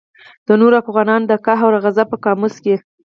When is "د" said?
0.47-0.49, 1.31-1.33